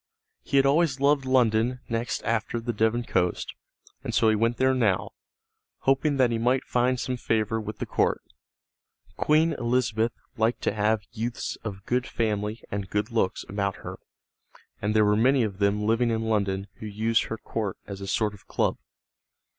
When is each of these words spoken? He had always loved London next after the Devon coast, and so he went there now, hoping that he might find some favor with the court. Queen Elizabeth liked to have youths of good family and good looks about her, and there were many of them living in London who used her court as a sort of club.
He 0.41 0.57
had 0.57 0.65
always 0.65 0.99
loved 0.99 1.25
London 1.25 1.79
next 1.87 2.23
after 2.23 2.59
the 2.59 2.73
Devon 2.73 3.03
coast, 3.03 3.53
and 4.03 4.15
so 4.15 4.29
he 4.29 4.35
went 4.35 4.57
there 4.57 4.73
now, 4.73 5.11
hoping 5.81 6.17
that 6.17 6.31
he 6.31 6.39
might 6.39 6.63
find 6.63 6.99
some 6.99 7.17
favor 7.17 7.61
with 7.61 7.77
the 7.77 7.85
court. 7.85 8.23
Queen 9.15 9.53
Elizabeth 9.53 10.13
liked 10.37 10.63
to 10.63 10.73
have 10.73 11.03
youths 11.11 11.55
of 11.63 11.85
good 11.85 12.07
family 12.07 12.63
and 12.71 12.89
good 12.89 13.11
looks 13.11 13.45
about 13.47 13.75
her, 13.85 13.99
and 14.81 14.95
there 14.95 15.05
were 15.05 15.15
many 15.15 15.43
of 15.43 15.59
them 15.59 15.85
living 15.85 16.09
in 16.09 16.23
London 16.23 16.65
who 16.77 16.87
used 16.87 17.25
her 17.25 17.37
court 17.37 17.77
as 17.85 18.01
a 18.01 18.07
sort 18.07 18.33
of 18.33 18.47
club. 18.47 18.77